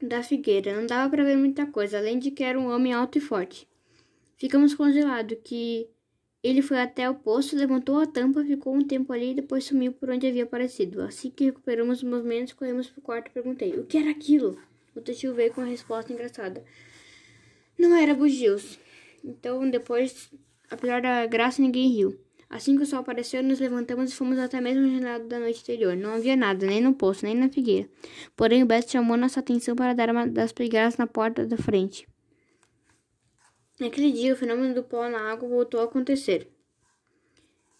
da 0.00 0.22
figueira. 0.22 0.76
Não 0.76 0.86
dava 0.86 1.10
para 1.10 1.24
ver 1.24 1.36
muita 1.36 1.66
coisa, 1.66 1.98
além 1.98 2.18
de 2.18 2.30
que 2.30 2.44
era 2.44 2.58
um 2.58 2.70
homem 2.70 2.92
alto 2.92 3.18
e 3.18 3.20
forte. 3.20 3.66
Ficamos 4.36 4.74
congelados, 4.74 5.38
que 5.42 5.88
ele 6.42 6.62
foi 6.62 6.78
até 6.78 7.08
o 7.08 7.14
poço, 7.14 7.56
levantou 7.56 7.98
a 7.98 8.06
tampa, 8.06 8.44
ficou 8.44 8.74
um 8.74 8.82
tempo 8.82 9.12
ali 9.12 9.32
e 9.32 9.34
depois 9.34 9.64
sumiu 9.64 9.92
por 9.92 10.10
onde 10.10 10.26
havia 10.26 10.44
aparecido. 10.44 11.02
Assim 11.02 11.30
que 11.30 11.46
recuperamos 11.46 11.98
os 11.98 12.04
movimentos, 12.04 12.52
corremos 12.52 12.88
pro 12.88 13.00
quarto 13.00 13.28
e 13.28 13.30
perguntei: 13.30 13.78
O 13.78 13.84
que 13.84 13.96
era 13.98 14.10
aquilo? 14.10 14.58
O 14.94 15.00
tio 15.00 15.34
veio 15.34 15.52
com 15.52 15.60
uma 15.60 15.70
resposta 15.70 16.12
engraçada. 16.12 16.64
Não 17.78 17.94
era 17.96 18.14
bugios. 18.14 18.78
Então, 19.22 19.68
depois, 19.68 20.30
apesar 20.70 21.02
da 21.02 21.26
graça, 21.26 21.60
ninguém 21.60 21.88
riu. 21.88 22.18
Assim 22.48 22.76
que 22.76 22.84
o 22.84 22.86
sol 22.86 23.00
apareceu, 23.00 23.42
nos 23.42 23.58
levantamos 23.58 24.12
e 24.12 24.14
fomos 24.14 24.38
até 24.38 24.60
mesmo 24.60 24.86
a 24.86 24.88
janela 24.88 25.24
da 25.24 25.40
noite 25.40 25.60
anterior. 25.62 25.96
Não 25.96 26.14
havia 26.14 26.36
nada, 26.36 26.64
nem 26.64 26.80
no 26.80 26.94
poço, 26.94 27.26
nem 27.26 27.34
na 27.34 27.48
figueira. 27.48 27.88
Porém, 28.36 28.62
o 28.62 28.66
Beto 28.66 28.92
chamou 28.92 29.16
nossa 29.16 29.40
atenção 29.40 29.74
para 29.74 29.92
dar 29.94 30.10
uma 30.10 30.26
das 30.26 30.52
pegadas 30.52 30.96
na 30.96 31.06
porta 31.06 31.44
da 31.44 31.56
frente. 31.56 32.06
Naquele 33.78 34.10
dia, 34.10 34.32
o 34.32 34.36
fenômeno 34.36 34.74
do 34.74 34.82
pó 34.82 35.06
na 35.08 35.30
água 35.30 35.46
voltou 35.46 35.80
a 35.80 35.84
acontecer. 35.84 36.48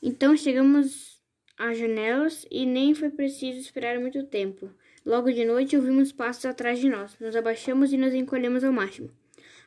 Então 0.02 0.36
chegamos 0.36 1.22
às 1.56 1.78
janelas 1.78 2.46
e 2.50 2.66
nem 2.66 2.94
foi 2.94 3.08
preciso 3.08 3.58
esperar 3.58 3.98
muito 3.98 4.22
tempo. 4.24 4.70
Logo 5.06 5.32
de 5.32 5.44
noite, 5.44 5.74
ouvimos 5.74 6.12
passos 6.12 6.44
atrás 6.44 6.78
de 6.80 6.90
nós. 6.90 7.18
Nos 7.18 7.34
abaixamos 7.34 7.94
e 7.94 7.96
nos 7.96 8.12
encolhemos 8.12 8.62
ao 8.62 8.72
máximo. 8.72 9.10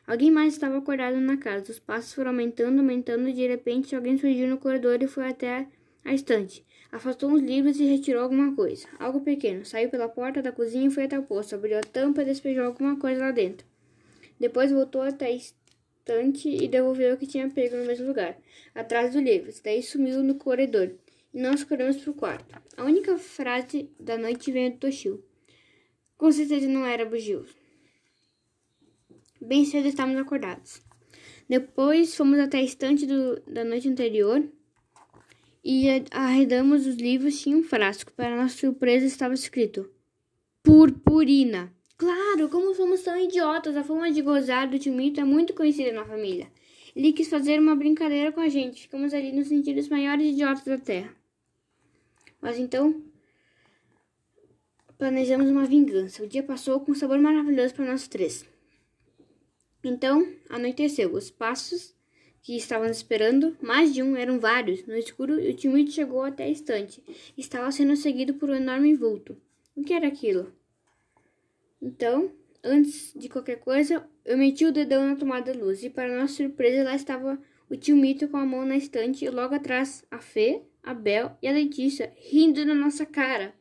Alguém 0.06 0.30
mais 0.30 0.52
estava 0.52 0.78
acordado 0.78 1.18
na 1.18 1.36
casa. 1.36 1.72
Os 1.72 1.80
passos 1.80 2.14
foram 2.14 2.30
aumentando, 2.30 2.78
aumentando, 2.78 3.28
e 3.28 3.32
de 3.32 3.48
repente 3.48 3.96
alguém 3.96 4.16
surgiu 4.16 4.46
no 4.46 4.58
corredor 4.58 5.02
e 5.02 5.08
foi 5.08 5.28
até 5.28 5.66
a 6.04 6.14
estante. 6.14 6.64
Afastou 6.92 7.30
uns 7.30 7.42
livros 7.42 7.80
e 7.80 7.84
retirou 7.84 8.22
alguma 8.22 8.54
coisa. 8.54 8.86
Algo 9.00 9.20
pequeno. 9.20 9.64
Saiu 9.64 9.90
pela 9.90 10.08
porta 10.08 10.40
da 10.40 10.52
cozinha 10.52 10.86
e 10.86 10.90
foi 10.90 11.04
até 11.04 11.18
o 11.18 11.24
poço. 11.24 11.56
Abriu 11.56 11.76
a 11.76 11.80
tampa 11.80 12.22
e 12.22 12.26
despejou 12.26 12.64
alguma 12.64 12.96
coisa 12.96 13.20
lá 13.20 13.32
dentro. 13.32 13.66
Depois 14.38 14.70
voltou 14.70 15.02
até 15.02 15.26
a 15.26 15.30
estante 15.30 15.59
e 16.44 16.68
devolveu 16.68 17.14
o 17.14 17.16
que 17.16 17.26
tinha 17.26 17.48
pego 17.48 17.76
no 17.76 17.84
mesmo 17.84 18.06
lugar, 18.06 18.38
atrás 18.74 19.12
do 19.12 19.20
livro. 19.20 19.52
Daí 19.62 19.82
sumiu 19.82 20.22
no 20.22 20.34
corredor. 20.34 20.92
E 21.32 21.40
nós 21.40 21.62
corremos 21.62 21.96
para 21.98 22.10
o 22.10 22.14
quarto. 22.14 22.62
A 22.76 22.84
única 22.84 23.16
frase 23.18 23.88
da 23.98 24.16
noite 24.18 24.50
veio 24.50 24.72
do 24.72 24.78
Toshio. 24.78 25.24
Com 26.16 26.30
certeza 26.32 26.68
não 26.68 26.84
era 26.84 27.04
bugio. 27.04 27.46
Bem 29.40 29.64
cedo 29.64 29.88
estávamos 29.88 30.20
acordados. 30.20 30.82
Depois 31.48 32.14
fomos 32.14 32.38
até 32.38 32.58
a 32.58 32.62
estante 32.62 33.06
do, 33.06 33.40
da 33.40 33.64
noite 33.64 33.88
anterior 33.88 34.46
e 35.64 35.86
arredamos 36.10 36.86
os 36.86 36.96
livros. 36.96 37.40
Tinha 37.40 37.56
um 37.56 37.62
frasco. 37.62 38.12
Para 38.12 38.36
nossa 38.36 38.56
surpresa, 38.56 39.06
estava 39.06 39.34
escrito 39.34 39.90
Purpurina. 40.62 41.72
Claro, 42.00 42.48
como 42.48 42.74
somos 42.74 43.02
tão 43.02 43.14
idiotas, 43.20 43.76
a 43.76 43.84
forma 43.84 44.10
de 44.10 44.22
gozar 44.22 44.66
do 44.66 44.78
tio 44.78 44.90
Mito 44.90 45.20
é 45.20 45.24
muito 45.24 45.52
conhecida 45.52 45.92
na 45.92 46.02
família. 46.02 46.50
Ele 46.96 47.12
quis 47.12 47.28
fazer 47.28 47.60
uma 47.60 47.76
brincadeira 47.76 48.32
com 48.32 48.40
a 48.40 48.48
gente. 48.48 48.80
Ficamos 48.80 49.12
ali 49.12 49.30
nos 49.32 49.48
sentidos 49.48 49.86
maiores 49.86 50.32
idiotas 50.32 50.64
da 50.64 50.78
Terra. 50.78 51.14
Mas 52.40 52.58
então, 52.58 53.04
planejamos 54.96 55.50
uma 55.50 55.66
vingança. 55.66 56.22
O 56.22 56.26
dia 56.26 56.42
passou 56.42 56.80
com 56.80 56.92
um 56.92 56.94
sabor 56.94 57.18
maravilhoso 57.18 57.74
para 57.74 57.84
nós 57.84 58.08
três. 58.08 58.46
Então, 59.84 60.26
anoiteceu. 60.48 61.12
Os 61.12 61.30
passos 61.30 61.94
que 62.40 62.56
estavam 62.56 62.88
esperando, 62.88 63.54
mais 63.60 63.92
de 63.92 64.02
um, 64.02 64.16
eram 64.16 64.40
vários, 64.40 64.86
no 64.86 64.96
escuro, 64.96 65.34
o 65.34 65.52
Timito 65.52 65.90
chegou 65.90 66.22
até 66.22 66.44
a 66.44 66.48
estante. 66.48 67.04
Estava 67.36 67.70
sendo 67.70 67.94
seguido 67.94 68.32
por 68.32 68.48
um 68.48 68.54
enorme 68.54 68.94
vulto. 68.94 69.36
O 69.76 69.82
que 69.84 69.92
era 69.92 70.08
aquilo? 70.08 70.50
Então, 71.80 72.32
antes 72.62 73.12
de 73.16 73.28
qualquer 73.28 73.60
coisa, 73.60 74.06
eu 74.24 74.36
meti 74.36 74.64
o 74.64 74.72
dedão 74.72 75.06
na 75.06 75.16
tomada 75.16 75.52
de 75.52 75.58
luz, 75.58 75.82
e 75.82 75.90
para 75.90 76.16
nossa 76.20 76.34
surpresa, 76.34 76.84
lá 76.84 76.94
estava 76.94 77.38
o 77.68 77.76
tio 77.76 77.96
Mito 77.96 78.28
com 78.28 78.36
a 78.36 78.44
mão 78.44 78.64
na 78.64 78.76
estante, 78.76 79.24
e 79.24 79.30
logo 79.30 79.54
atrás 79.54 80.04
a 80.10 80.18
Fê, 80.18 80.62
a 80.82 80.92
Bel 80.92 81.36
e 81.42 81.48
a 81.48 81.52
Letícia, 81.52 82.12
rindo 82.16 82.64
na 82.64 82.74
nossa 82.74 83.06
cara. 83.06 83.54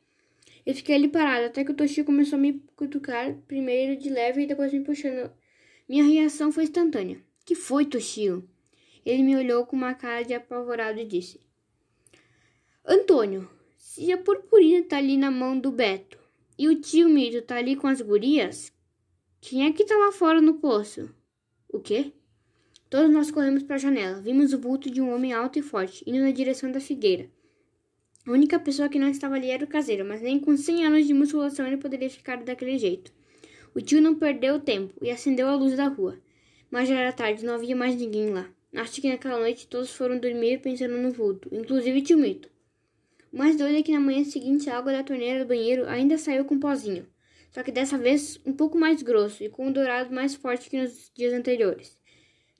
Eu 0.66 0.76
fiquei 0.76 0.96
ali 0.96 1.08
parado, 1.08 1.46
até 1.46 1.64
que 1.64 1.72
o 1.72 1.76
Toshi 1.76 2.04
começou 2.04 2.38
a 2.38 2.42
me 2.42 2.62
cutucar, 2.76 3.34
primeiro 3.48 3.96
de 4.00 4.10
leve 4.10 4.44
e 4.44 4.48
depois 4.48 4.74
me 4.74 4.82
puxando 4.82 5.32
minha 5.90 6.04
reação 6.04 6.52
foi 6.52 6.66
instantânea. 6.66 7.20
Que 7.44 7.56
foi, 7.56 7.84
Toshio? 7.84 8.48
Ele 9.04 9.24
me 9.24 9.36
olhou 9.36 9.66
com 9.66 9.76
uma 9.76 9.96
cara 9.96 10.22
de 10.22 10.36
apavorado 10.36 11.00
e 11.00 11.06
disse: 11.06 11.42
Antônio, 12.86 13.50
se 13.76 14.12
a 14.12 14.18
purpurina 14.20 14.86
tá 14.86 14.98
ali 14.98 15.18
na 15.18 15.32
mão 15.32 15.60
do 15.60 15.72
Beto 15.72 16.20
e 16.60 16.68
o 16.68 16.76
tio 16.76 17.08
Mito 17.08 17.42
tá 17.42 17.56
ali 17.56 17.74
com 17.74 17.88
as 17.88 18.02
gurias, 18.02 18.74
quem 19.40 19.66
é 19.66 19.72
que 19.72 19.86
tá 19.86 19.96
lá 19.96 20.12
fora 20.12 20.42
no 20.42 20.56
poço? 20.56 21.10
O 21.70 21.80
quê? 21.80 22.12
Todos 22.90 23.10
nós 23.10 23.32
corremos 23.32 23.64
para 23.64 23.78
a 23.78 23.80
janela. 23.80 24.20
Vimos 24.20 24.52
o 24.52 24.60
vulto 24.60 24.92
de 24.92 25.00
um 25.00 25.16
homem 25.16 25.32
alto 25.32 25.58
e 25.58 25.62
forte, 25.62 26.04
indo 26.06 26.20
na 26.20 26.32
direção 26.32 26.70
da 26.70 26.82
figueira. 26.82 27.30
A 28.28 28.32
única 28.32 28.60
pessoa 28.60 28.90
que 28.90 29.00
não 29.00 29.08
estava 29.08 29.36
ali 29.36 29.50
era 29.50 29.64
o 29.64 29.70
caseiro, 29.70 30.04
mas 30.04 30.22
nem 30.22 30.38
com 30.38 30.58
100 30.58 30.86
anos 30.86 31.08
de 31.08 31.14
musculação 31.14 31.66
ele 31.66 31.78
poderia 31.78 32.10
ficar 32.10 32.44
daquele 32.44 32.78
jeito. 32.78 33.14
O 33.74 33.80
tio 33.80 34.02
não 34.02 34.16
perdeu 34.16 34.60
tempo 34.60 34.94
e 35.02 35.10
acendeu 35.10 35.48
a 35.48 35.56
luz 35.56 35.78
da 35.78 35.88
rua. 35.88 36.20
Mas 36.70 36.90
já 36.90 36.96
era 36.96 37.14
tarde, 37.14 37.46
não 37.46 37.54
havia 37.54 37.76
mais 37.76 37.96
ninguém 37.96 38.32
lá. 38.32 38.52
Acho 38.76 39.00
que 39.00 39.08
naquela 39.08 39.40
noite 39.40 39.66
todos 39.66 39.92
foram 39.92 40.20
dormir 40.20 40.60
pensando 40.60 40.98
no 40.98 41.10
vulto, 41.10 41.48
inclusive 41.54 42.02
tio 42.02 42.18
Mito. 42.18 42.50
Mais 43.32 43.56
doido 43.56 43.78
é 43.78 43.84
que 43.84 43.92
na 43.92 44.00
manhã 44.00 44.24
seguinte 44.24 44.70
a 44.70 44.78
água 44.78 44.92
da 44.92 45.04
torneira 45.04 45.44
do 45.44 45.48
banheiro 45.48 45.88
ainda 45.88 46.18
saiu 46.18 46.46
com 46.46 46.60
pozinho, 46.60 47.08
só 47.52 47.64
que 47.64 47.72
dessa 47.72 47.98
vez 47.98 48.40
um 48.46 48.54
pouco 48.54 48.78
mais 48.78 49.02
grosso 49.02 49.44
e 49.44 49.50
com 49.50 49.68
um 49.68 49.72
dourado 49.72 50.14
mais 50.14 50.36
forte 50.36 50.70
que 50.70 50.82
nos 50.82 51.12
dias 51.16 51.34
anteriores. 51.34 51.98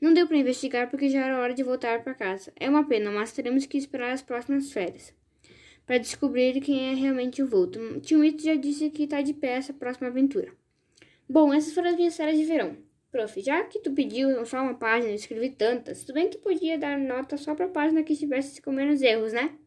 Não 0.02 0.14
deu 0.14 0.28
para 0.28 0.38
investigar 0.38 0.90
porque 0.90 1.10
já 1.10 1.26
era 1.26 1.40
hora 1.40 1.54
de 1.54 1.62
voltar 1.62 2.04
para 2.04 2.14
casa. 2.14 2.54
É 2.56 2.70
uma 2.70 2.88
pena, 2.88 3.12
mas 3.12 3.34
teremos 3.34 3.66
que 3.66 3.78
esperar 3.78 4.14
as 4.14 4.22
próximas 4.22 4.72
férias 4.72 5.14
para 5.90 5.98
descobrir 5.98 6.62
quem 6.62 6.92
é 6.92 6.94
realmente 6.94 7.42
o 7.42 7.48
vulto. 7.48 7.80
Tio 8.02 8.20
Mito 8.20 8.44
já 8.44 8.54
disse 8.54 8.92
que 8.92 9.06
está 9.06 9.24
de 9.24 9.34
pé 9.34 9.56
essa 9.56 9.74
próxima 9.74 10.08
aventura. 10.08 10.54
Bom, 11.28 11.52
essas 11.52 11.74
foram 11.74 11.90
as 11.90 11.96
minhas 11.96 12.16
férias 12.16 12.38
de 12.38 12.46
verão. 12.46 12.78
Prof, 13.12 13.42
já 13.42 13.64
que 13.64 13.80
tu 13.80 13.92
pediu 13.92 14.46
só 14.46 14.62
uma 14.62 14.76
página, 14.76 15.12
eu 15.12 15.16
escrevi 15.16 15.50
tantas, 15.50 16.02
tudo 16.02 16.14
bem 16.14 16.30
que 16.30 16.38
podia 16.38 16.78
dar 16.78 17.00
nota 17.00 17.38
só 17.38 17.56
para 17.56 17.66
a 17.66 17.70
página 17.70 18.04
que 18.04 18.14
estivesse 18.14 18.62
com 18.62 18.72
menos 18.72 19.02
erros, 19.02 19.34
né? 19.34 19.58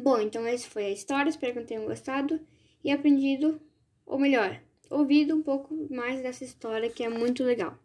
Bom, 0.00 0.20
então 0.20 0.46
essa 0.46 0.68
foi 0.70 0.84
a 0.84 0.90
história, 0.90 1.28
espero 1.28 1.54
que 1.54 1.64
tenham 1.64 1.84
gostado 1.84 2.40
e 2.84 2.90
aprendido, 2.90 3.60
ou 4.06 4.16
melhor, 4.16 4.60
ouvido 4.88 5.34
um 5.34 5.42
pouco 5.42 5.74
mais 5.90 6.22
dessa 6.22 6.44
história 6.44 6.88
que 6.88 7.02
é 7.02 7.08
muito 7.08 7.42
legal. 7.42 7.76